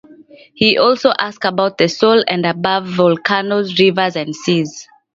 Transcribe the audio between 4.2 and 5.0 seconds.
seas.